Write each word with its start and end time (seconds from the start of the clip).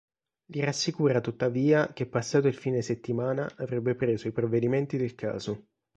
Li 0.47 0.61
rassicura 0.61 1.21
tuttavia 1.21 1.93
che 1.93 2.07
passato 2.07 2.47
il 2.47 2.55
fine 2.55 2.81
settimana 2.81 3.47
avrebbe 3.57 3.93
preso 3.93 4.27
i 4.27 4.31
provvedimenti 4.31 4.97
del 4.97 5.13
caso. 5.13 5.67